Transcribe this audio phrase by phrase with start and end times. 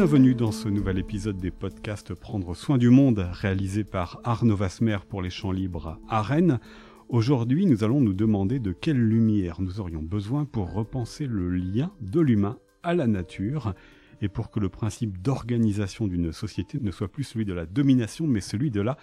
[0.00, 4.96] Bienvenue dans ce nouvel épisode des podcasts Prendre soin du monde, réalisé par Arnaud Vasmer
[5.06, 6.58] pour les champs libres à Rennes.
[7.10, 11.92] Aujourd'hui, nous allons nous demander de quelle lumière nous aurions besoin pour repenser le lien
[12.00, 13.74] de l'humain à la nature
[14.22, 18.26] et pour que le principe d'organisation d'une société ne soit plus celui de la domination
[18.26, 18.96] mais celui de la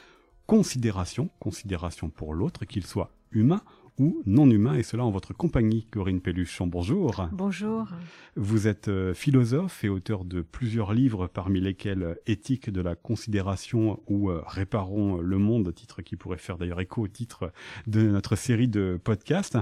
[0.47, 3.61] considération, considération pour l'autre, qu'il soit humain
[3.99, 6.67] ou non humain, et cela en votre compagnie, Corinne Pelluchon.
[6.67, 7.27] Bonjour.
[7.31, 7.87] Bonjour.
[8.35, 12.95] Vous êtes euh, philosophe et auteur de plusieurs livres, parmi lesquels euh, Éthique de la
[12.95, 17.51] considération ou euh, Réparons le monde, titre qui pourrait faire d'ailleurs écho au titre
[17.87, 19.57] de notre série de podcasts.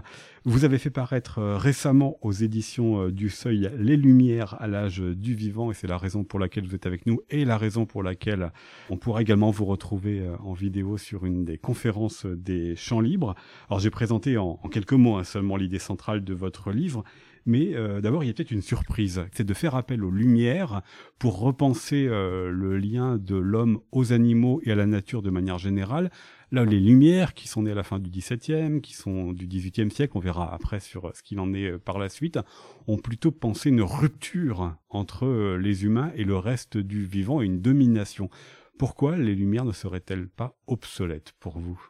[0.47, 5.71] Vous avez fait paraître récemment aux éditions du Seuil Les Lumières à l'âge du vivant,
[5.71, 8.51] et c'est la raison pour laquelle vous êtes avec nous et la raison pour laquelle
[8.91, 13.33] on pourra également vous retrouver en vidéo sur une des conférences des champs libres.
[13.69, 17.03] Alors j'ai présenté en, quelques mots hein, seulement l'idée centrale de votre livre,
[17.45, 20.81] mais euh, d'abord, il y a peut-être une surprise, c'est de faire appel aux lumières
[21.19, 25.59] pour repenser euh, le lien de l'homme aux animaux et à la nature de manière
[25.59, 26.11] générale.
[26.51, 29.91] Là, les lumières qui sont nées à la fin du XVIIe, qui sont du XVIIIe
[29.91, 32.39] siècle, on verra après sur ce qu'il en est euh, par la suite,
[32.87, 38.29] ont plutôt pensé une rupture entre les humains et le reste du vivant une domination.
[38.77, 41.81] Pourquoi les lumières ne seraient-elles pas obsolètes pour vous?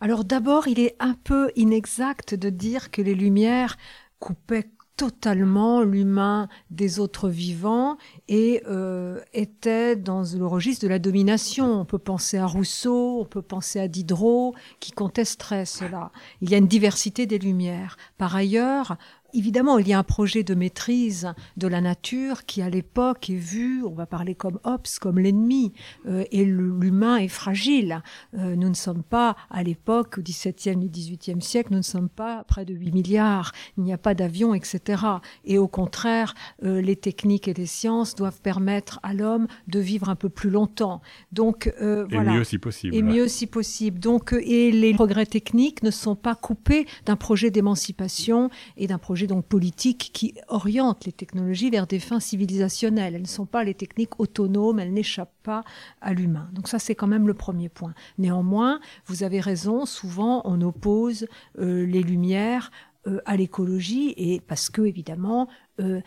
[0.00, 3.76] Alors d'abord, il est un peu inexact de dire que les lumières
[4.18, 7.96] coupait totalement l'humain des autres vivants
[8.28, 11.80] et euh, était dans le registre de la domination.
[11.80, 16.12] On peut penser à Rousseau, on peut penser à Diderot, qui contesterait cela.
[16.40, 17.96] Il y a une diversité des lumières.
[18.18, 18.96] Par ailleurs,
[19.36, 23.34] Évidemment, il y a un projet de maîtrise de la nature qui, à l'époque, est
[23.34, 25.72] vu, on va parler comme Hobbes, comme l'ennemi,
[26.06, 28.00] euh, et l'humain est fragile.
[28.38, 32.08] Euh, nous ne sommes pas, à l'époque, au XVIIe et XVIIIe siècle, nous ne sommes
[32.08, 35.02] pas près de 8 milliards, il n'y a pas d'avion, etc.
[35.44, 40.10] Et au contraire, euh, les techniques et les sciences doivent permettre à l'homme de vivre
[40.10, 41.02] un peu plus longtemps.
[41.32, 42.94] Donc, et mieux si possible.
[42.94, 43.98] Et mieux si possible.
[43.98, 49.23] Donc, et les progrès techniques ne sont pas coupés d'un projet d'émancipation et d'un projet
[49.26, 53.14] donc politique qui oriente les technologies vers des fins civilisationnelles.
[53.14, 55.64] Elles ne sont pas les techniques autonomes, elles n'échappent pas
[56.00, 56.48] à l'humain.
[56.52, 57.94] Donc ça, c'est quand même le premier point.
[58.18, 61.26] Néanmoins, vous avez raison, souvent on oppose
[61.58, 62.70] euh, les lumières
[63.06, 65.48] euh, à l'écologie et parce que évidemment
[65.80, 66.00] euh,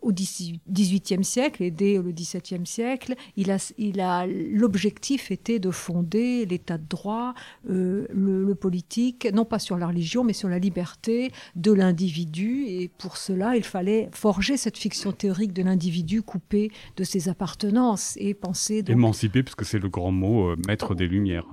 [0.00, 5.70] au XVIIIe siècle et dès le XVIIe siècle, il a, il a l'objectif était de
[5.70, 7.34] fonder l'État de droit,
[7.68, 12.64] euh, le, politique, non pas sur la religion, mais sur la liberté de l'individu.
[12.66, 18.16] Et pour cela, il fallait forger cette fiction théorique de l'individu coupé de ses appartenances
[18.18, 18.82] et penser.
[18.82, 18.94] Donc...
[18.94, 21.46] Émancipé, parce que c'est le grand mot, euh, maître des Lumières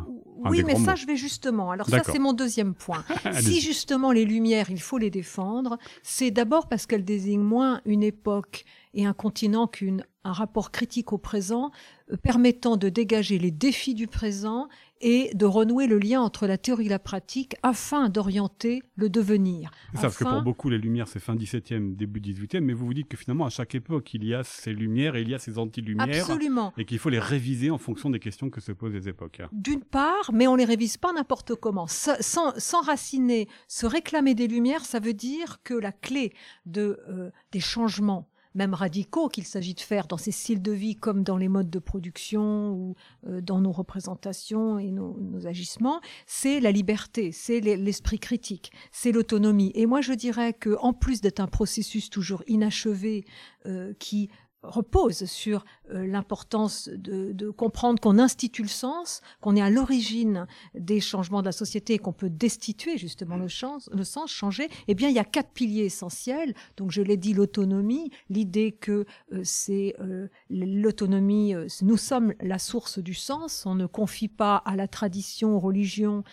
[0.46, 1.72] oui, mais ça, je vais justement.
[1.72, 3.04] Alors ça, c'est mon deuxième point.
[3.40, 8.04] si justement les Lumières, il faut les défendre, c'est d'abord parce qu'elles désignent moins une
[8.04, 11.72] époque et un continent qu'un rapport critique au présent,
[12.12, 14.68] euh, permettant de dégager les défis du présent
[15.02, 19.72] et de renouer le lien entre la théorie et la pratique afin d'orienter le devenir.
[19.94, 22.94] Ça, parce que pour beaucoup, les Lumières, c'est fin 17e, début 18e, mais vous vous
[22.94, 25.40] dites que finalement, à chaque époque, il y a ces lumières et il y a
[25.40, 26.22] ces anti-lumières.
[26.22, 26.74] Absolument.
[26.78, 29.42] Et qu'il faut les réviser en fonction des questions que se posent les époques.
[29.52, 31.88] D'une part, mais on les révise pas n'importe comment.
[31.88, 36.34] S'enraciner, se réclamer des Lumières, ça veut dire que la clé
[36.66, 40.96] de, euh, des changements même radicaux qu'il s'agit de faire dans ces styles de vie
[40.96, 42.96] comme dans les modes de production ou
[43.28, 49.72] euh, dans nos représentations et nos, agissements, c'est la liberté, c'est l'esprit critique, c'est l'autonomie.
[49.74, 53.26] Et moi je dirais que en plus d'être un processus toujours inachevé
[53.66, 54.30] euh, qui
[54.64, 60.48] repose sur euh, l'importance de, de, comprendre qu'on institue le sens, qu'on est à l'origine
[60.74, 64.70] des changements de la société et qu'on peut destituer justement le, sens, le sens, changer,
[64.88, 66.54] eh bien il y a quatre piliers essentiels.
[66.78, 73.00] Donc je l'ai dit, l'autonomie, l'idée que euh, c'est euh, l'autonomie, nous sommes la source
[73.00, 76.24] du sens, on ne confie pas à la tradition, aux religions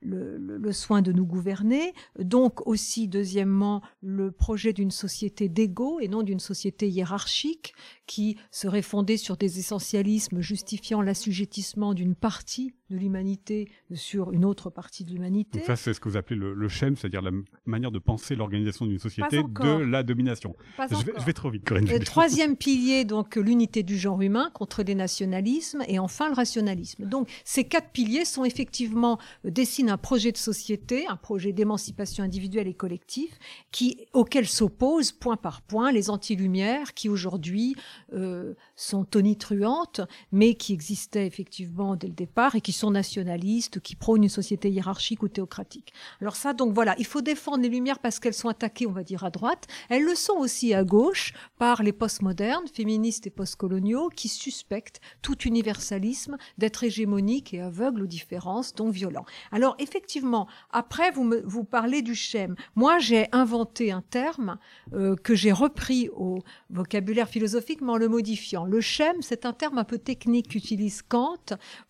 [0.00, 1.92] le, le, soin de nous gouverner.
[2.18, 7.74] Donc aussi, deuxièmement, le projet d'une société d'ego et non d'une société hiérarchique
[8.06, 8.36] qui
[8.66, 15.04] serait fondée sur des essentialismes justifiant l'assujettissement d'une partie de l'humanité sur une autre partie
[15.04, 15.60] de l'humanité.
[15.60, 17.30] Ça, c'est ce que vous appelez le, le c'est-à-dire la
[17.64, 20.54] manière de penser l'organisation d'une société de la domination.
[20.78, 21.88] Je vais, je vais, trop vite, Corinne.
[21.88, 27.06] Le troisième pilier, donc l'unité du genre humain contre les nationalismes et enfin le rationalisme.
[27.06, 32.24] Donc ces quatre piliers sont effectivement euh, dessinent un projet de société, un projet d'émancipation
[32.24, 33.34] individuelle et collective,
[33.72, 37.74] qui auquel s'opposent point par point les anti-lumières qui aujourd'hui
[38.12, 40.02] euh, sont tonitruantes,
[40.32, 44.70] mais qui existaient effectivement dès le départ et qui sont nationalistes, qui prônent une société
[44.70, 45.92] hiérarchique ou théocratique.
[46.20, 49.02] Alors ça, donc voilà, il faut défendre les Lumières parce qu'elles sont attaquées, on va
[49.02, 49.66] dire, à droite.
[49.88, 55.38] Elles le sont aussi à gauche par les postmodernes, féministes et postcoloniaux, qui suspectent tout
[55.42, 59.24] universalisme d'être hégémonique et aveugle aux différences, donc violent.
[59.52, 62.54] Alors effectivement, après, vous, me, vous parlez du schème.
[62.74, 64.58] Moi, j'ai inventé un terme
[64.92, 68.65] euh, que j'ai repris au vocabulaire philosophique, mais en le modifiant.
[68.66, 71.36] Le schème, c'est un terme un peu technique qu'utilise Kant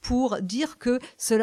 [0.00, 0.99] pour dire que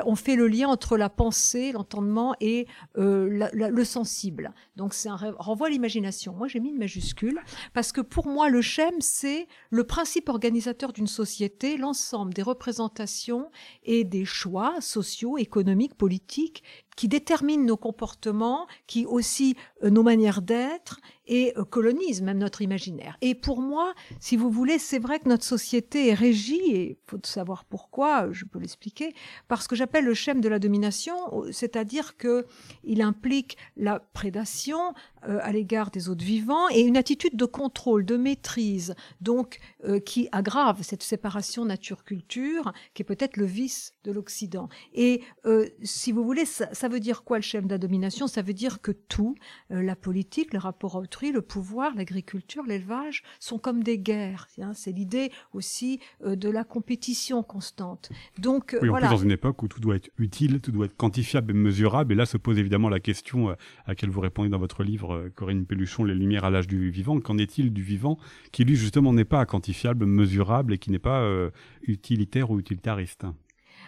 [0.05, 4.53] on fait le lien entre la pensée, l'entendement et euh, le sensible.
[4.75, 6.33] Donc c'est un renvoi à l'imagination.
[6.33, 7.39] Moi, j'ai mis une majuscule
[7.73, 13.51] parce que pour moi, le schème, c'est le principe organisateur d'une société, l'ensemble des représentations
[13.83, 16.63] et des choix sociaux, économiques, politiques
[16.95, 22.61] qui déterminent nos comportements, qui aussi euh, nos manières d'être et euh, colonisent même notre
[22.61, 23.17] imaginaire.
[23.21, 27.17] Et pour moi, si vous voulez, c'est vrai que notre société est régie, et faut
[27.23, 29.13] savoir pourquoi, je peux l'expliquer,
[29.47, 31.15] parce que j'appelle le schème de la domination,
[31.51, 32.45] c'est-à-dire que
[32.83, 34.93] il implique la prédation
[35.27, 39.99] euh, à l'égard des autres vivants et une attitude de contrôle, de maîtrise, donc euh,
[39.99, 44.67] qui aggrave cette séparation nature-culture, qui est peut-être le vice de l'Occident.
[44.93, 48.27] Et euh, si vous voulez, ça, ça, veut dire quoi le schème de la domination
[48.27, 49.35] Ça veut dire que tout,
[49.71, 54.47] euh, la politique, le rapport à le pouvoir, l'agriculture, l'élevage sont comme des guerres.
[54.73, 58.09] C'est l'idée aussi euh, de la compétition constante.
[58.39, 59.07] Donc oui, voilà.
[59.07, 62.13] plus dans une époque où tout doit être utile, tout doit être quantifiable et mesurable.
[62.13, 63.53] Et là se pose évidemment la question euh,
[63.85, 66.89] à laquelle vous répondez dans votre livre, euh, Corinne Pelluchon, Les Lumières à l'âge du
[66.89, 67.19] vivant.
[67.19, 68.17] Qu'en est-il du vivant
[68.51, 71.51] qui lui justement n'est pas quantifiable, mesurable et qui n'est pas euh,
[71.83, 73.25] utilitaire ou utilitariste?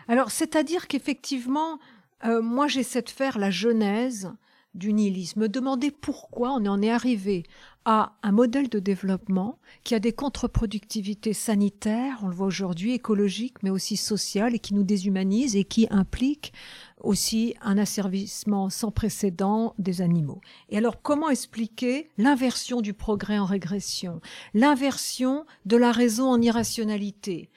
[0.08, 1.80] Alors c'est-à-dire qu'effectivement,
[2.24, 4.32] euh, moi j'essaie de faire la genèse
[4.76, 7.44] du nihilisme, me demander pourquoi on en est arrivé
[7.86, 13.62] à un modèle de développement qui a des contre-productivités sanitaires, on le voit aujourd'hui, écologiques,
[13.64, 16.52] mais aussi sociales, et qui nous déshumanise et qui implique
[17.00, 20.42] aussi un asservissement sans précédent des animaux.
[20.70, 24.20] Et alors, comment expliquer l'inversion du progrès en régression,
[24.54, 27.50] l'inversion de la raison en irrationalité?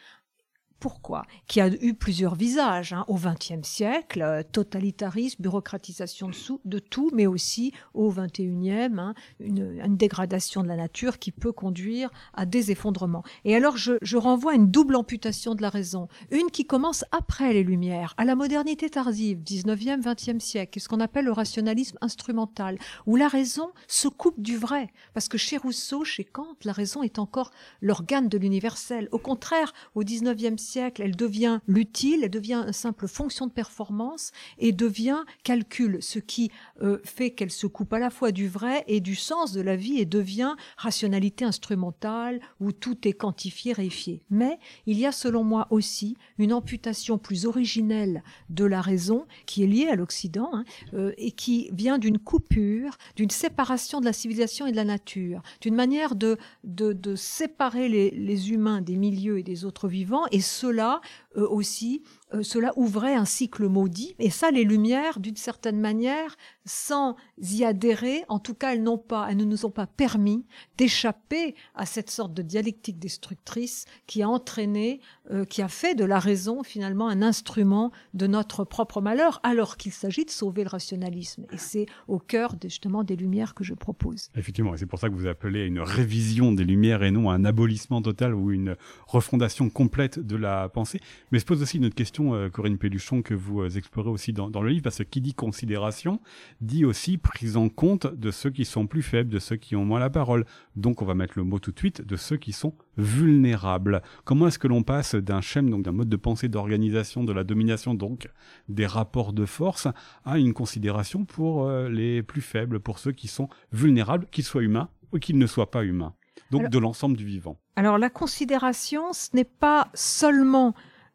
[0.80, 6.30] Pourquoi Qui a eu plusieurs visages hein, au XXe siècle, euh, totalitarisme, bureaucratisation
[6.64, 12.10] de, tout, mais aussi au XXIe, hein, une, dégradation de la nature qui peut conduire
[12.34, 13.24] à des effondrements.
[13.44, 17.52] Et alors je, renvoie à une double amputation de la raison, une qui commence après
[17.52, 22.78] les Lumières, à la modernité tardive, 19e, 20e siècle, ce qu'on appelle le rationalisme instrumental,
[23.06, 27.02] où la raison se coupe du vrai, parce que chez Rousseau, chez Kant, la raison
[27.02, 29.08] est encore l'organe de l'universel.
[29.12, 33.52] Au contraire, au 19e siècle, siècle, elle devient l'utile, elle devient une simple fonction de
[33.52, 36.50] performance et devient calcul, ce qui
[36.82, 39.76] euh, fait qu'elle se coupe à la fois du vrai et du sens de la
[39.76, 44.22] vie et devient rationalité instrumentale où tout est quantifié, réifié.
[44.30, 49.62] Mais il y a selon moi aussi une amputation plus originelle de la raison qui
[49.62, 50.64] est liée à l'Occident hein,
[50.94, 55.42] euh, et qui vient d'une coupure, d'une séparation de la civilisation et de la nature,
[55.60, 60.26] d'une manière de, de, de séparer les, les humains des milieux et des autres vivants
[60.30, 61.00] et cela
[61.36, 62.02] euh, aussi,
[62.34, 64.14] euh, cela ouvrait un cycle maudit.
[64.18, 68.98] Et ça, les Lumières, d'une certaine manière, sans y adhérer, en tout cas, elles n'ont
[68.98, 70.44] pas, elles ne nous ont pas permis
[70.76, 76.04] d'échapper à cette sorte de dialectique destructrice qui a entraîné, euh, qui a fait de
[76.04, 80.68] la raison finalement un instrument de notre propre malheur, alors qu'il s'agit de sauver le
[80.68, 81.46] rationalisme.
[81.52, 84.30] Et c'est au cœur justement des Lumières que je propose.
[84.36, 87.30] Effectivement, et c'est pour ça que vous appelez à une révision des Lumières et non
[87.30, 91.00] à un abolissement total ou une refondation complète de la pensée.
[91.32, 94.32] Mais se pose aussi une autre question, euh, Corinne Pelluchon, que vous euh, explorez aussi
[94.32, 96.20] dans, dans, le livre, parce que qui dit considération
[96.60, 99.84] dit aussi prise en compte de ceux qui sont plus faibles, de ceux qui ont
[99.84, 100.44] moins la parole.
[100.76, 104.02] Donc on va mettre le mot tout de suite de ceux qui sont vulnérables.
[104.24, 107.44] Comment est-ce que l'on passe d'un schème, donc d'un mode de pensée d'organisation, de la
[107.44, 108.28] domination, donc
[108.68, 109.88] des rapports de force,
[110.24, 114.62] à une considération pour euh, les plus faibles, pour ceux qui sont vulnérables, qu'ils soient
[114.62, 116.14] humains ou qu'ils ne soient pas humains?
[116.50, 117.58] Donc alors, de l'ensemble du vivant.
[117.76, 120.74] Alors la considération, ce n'est pas seulement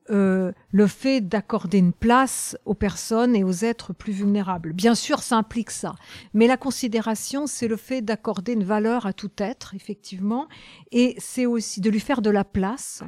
[0.09, 4.73] euh, le fait d'accorder une place aux personnes et aux êtres plus vulnérables.
[4.73, 5.95] Bien sûr, ça implique ça.
[6.33, 10.47] Mais la considération, c'est le fait d'accorder une valeur à tout être, effectivement,
[10.91, 13.03] et c'est aussi de lui faire de la place.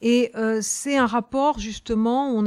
[0.00, 2.42] Et euh, c'est un rapport, justement,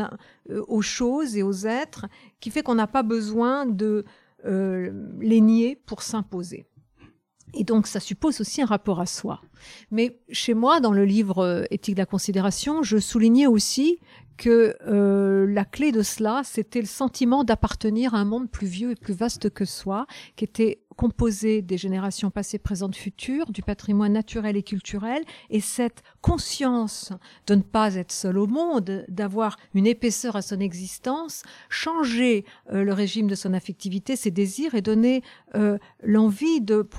[0.49, 2.07] euh, aux choses et aux êtres
[2.39, 4.05] qui fait qu'on n'a pas besoin de
[4.45, 6.65] euh, les nier pour s'imposer.
[7.53, 9.41] Et donc, ça suppose aussi un rapport à soi.
[9.91, 13.99] Mais chez moi, dans le livre Éthique de la considération, je soulignais aussi
[14.41, 18.91] que euh, la clé de cela, c'était le sentiment d'appartenir à un monde plus vieux
[18.91, 24.13] et plus vaste que soi, qui était composé des générations passées, présentes, futures, du patrimoine
[24.13, 27.13] naturel et culturel, et cette conscience
[27.45, 32.83] de ne pas être seul au monde, d'avoir une épaisseur à son existence, changer euh,
[32.83, 35.21] le régime de son affectivité, ses désirs, et donner
[35.53, 36.89] euh, l'envie de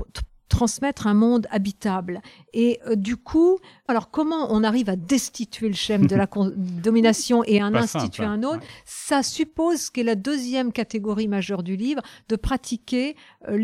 [0.52, 2.20] transmettre un monde habitable.
[2.52, 7.42] Et euh, du coup, alors comment on arrive à destituer le schème de la domination
[7.44, 8.60] et en instituer un autre?
[8.84, 13.16] Ça suppose, qu'est la deuxième catégorie majeure du livre, de pratiquer
[13.48, 13.56] euh,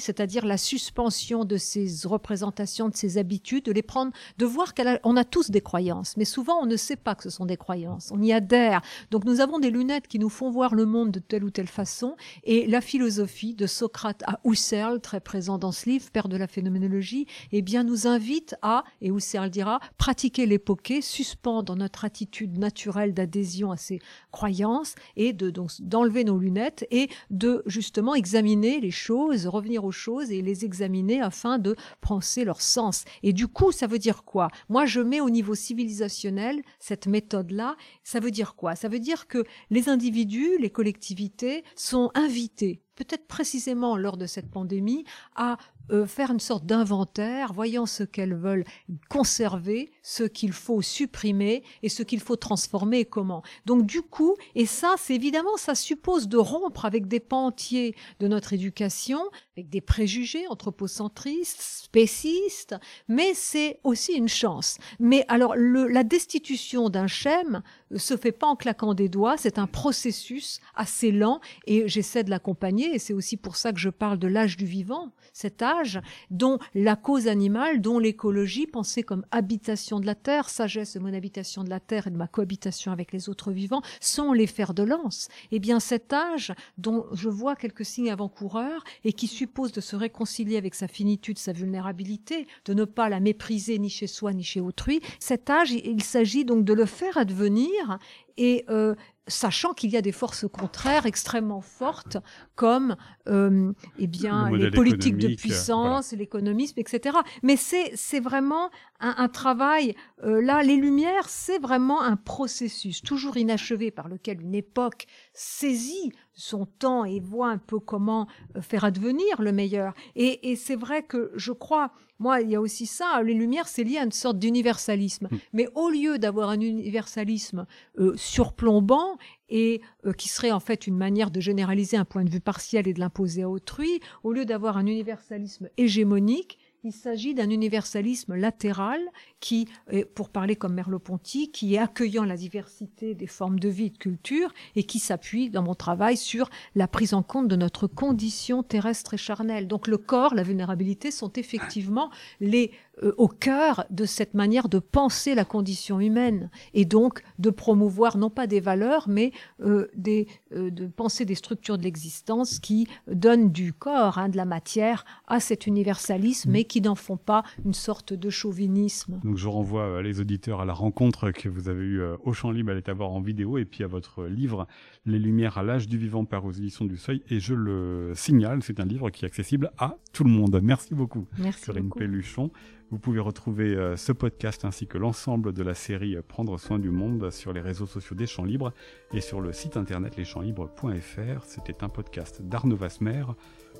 [0.00, 5.16] c'est-à-dire la suspension de ces représentations, de ces habitudes, de les prendre, de voir qu'on
[5.16, 7.56] a, a tous des croyances, mais souvent on ne sait pas que ce sont des
[7.56, 8.82] croyances, on y adhère.
[9.10, 11.68] Donc nous avons des lunettes qui nous font voir le monde de telle ou telle
[11.68, 16.46] façon, et la philosophie de Socrate à Husserl, très présent dans ce livre, de la
[16.46, 23.12] phénoménologie, eh bien nous invite à, et Husserl dira, pratiquer l'époqué, suspendre notre attitude naturelle
[23.12, 24.00] d'adhésion à ces
[24.32, 29.92] croyances et de donc d'enlever nos lunettes et de justement examiner les choses, revenir aux
[29.92, 33.04] choses et les examiner afin de penser leur sens.
[33.22, 34.48] Et du coup, ça veut dire quoi?
[34.68, 37.76] Moi, je mets au niveau civilisationnel cette méthode-là.
[38.02, 38.74] Ça veut dire quoi?
[38.74, 44.50] Ça veut dire que les individus, les collectivités sont invités peut-être précisément lors de cette
[44.50, 45.04] pandémie,
[45.36, 45.58] à
[45.92, 48.64] euh, faire une sorte d'inventaire, voyant ce qu'elles veulent
[49.08, 53.42] conserver, ce qu'il faut supprimer et ce qu'il faut transformer et comment.
[53.64, 57.96] Donc du coup, et ça, c'est évidemment, ça suppose de rompre avec des pans entiers
[58.20, 59.18] de notre éducation,
[59.56, 62.76] avec des préjugés anthropocentristes, spécistes,
[63.08, 64.78] mais c'est aussi une chance.
[65.00, 67.64] Mais alors, la destitution d'un schème
[67.96, 72.30] se fait pas en claquant des doigts, c'est un processus assez lent et j'essaie de
[72.30, 76.00] l'accompagner et c'est aussi pour ça que je parle de l'âge du vivant, cet âge
[76.30, 81.12] dont la cause animale, dont l'écologie, pensée comme habitation de la terre, sagesse de mon
[81.12, 84.74] habitation de la terre et de ma cohabitation avec les autres vivants, sont les fers
[84.74, 85.28] de lance.
[85.50, 89.96] Eh bien, cet âge dont je vois quelques signes avant-coureurs et qui suppose de se
[89.96, 94.42] réconcilier avec sa finitude, sa vulnérabilité, de ne pas la mépriser ni chez soi ni
[94.42, 97.98] chez autrui, cet âge, il s'agit donc de le faire advenir
[98.36, 98.94] et euh,
[99.28, 102.18] sachant qu'il y a des forces contraires extrêmement fortes
[102.54, 102.96] comme
[103.28, 107.18] euh, eh bien les politiques de puissance, l'économisme, etc.
[107.42, 109.94] Mais c'est c'est vraiment un, travail.
[110.24, 116.12] Euh, là, les Lumières, c'est vraiment un processus toujours inachevé par lequel une époque saisit
[116.32, 118.26] son temps et voit un peu comment
[118.56, 119.94] euh, faire advenir le meilleur.
[120.14, 123.68] Et, et c'est vrai que je crois, moi, il y a aussi ça, les Lumières,
[123.68, 125.28] c'est lié à une sorte d'universalisme.
[125.30, 125.38] Hmm.
[125.52, 127.66] Mais au lieu d'avoir un universalisme
[127.98, 132.30] euh, surplombant et euh, qui serait en fait une manière de généraliser un point de
[132.30, 137.34] vue partiel et de l'imposer à autrui, au lieu d'avoir un universalisme hégémonique, il s'agit
[137.34, 139.00] d'un universalisme latéral
[139.40, 139.66] qui,
[140.14, 143.98] pour parler comme Merleau-Ponty, qui est accueillant la diversité des formes de vie et de
[143.98, 148.62] culture et qui s'appuie dans mon travail sur la prise en compte de notre condition
[148.62, 149.66] terrestre et charnelle.
[149.66, 152.70] Donc le corps, la vulnérabilité sont effectivement les
[153.02, 158.16] euh, au cœur de cette manière de penser la condition humaine et donc de promouvoir
[158.16, 162.88] non pas des valeurs mais euh, des, euh, de penser des structures de l'existence qui
[163.06, 167.42] donnent du corps, hein, de la matière à cet universalisme mais qui n'en font pas
[167.66, 169.20] une sorte de chauvinisme.
[169.22, 172.72] Donc je renvoie les auditeurs à la rencontre que vous avez eue au Champ Libre,
[172.86, 174.66] à voir en vidéo et puis à votre livre
[175.04, 178.62] Les Lumières à l'âge du vivant par aux éditions du Seuil et je le signale,
[178.62, 180.58] c'est un livre qui est accessible à tout le monde.
[180.62, 181.26] Merci beaucoup.
[181.38, 181.98] Merci beaucoup.
[181.98, 182.50] Pelluchon.
[182.90, 186.90] Vous pouvez retrouver euh, ce podcast ainsi que l'ensemble de la série Prendre soin du
[186.90, 188.72] monde sur les réseaux sociaux des Champs Libres
[189.12, 191.44] et sur le site internet leschampslibres.fr.
[191.44, 193.24] C'était un podcast d'Arnaud Vasmer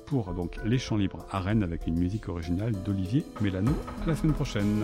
[0.05, 3.71] pour donc Les Champs Libres à Rennes avec une musique originale d'Olivier Mélano.
[4.03, 4.83] À la semaine prochaine.